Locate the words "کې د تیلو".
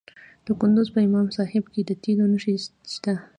1.73-2.25